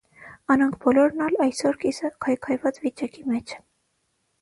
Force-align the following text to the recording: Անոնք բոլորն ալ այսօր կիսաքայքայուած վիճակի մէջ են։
Անոնք 0.55 0.77
բոլորն 0.85 1.21
ալ 1.27 1.37
այսօր 1.45 1.79
կիսաքայքայուած 1.85 2.83
վիճակի 2.89 3.31
մէջ 3.33 3.59
են։ 3.61 3.67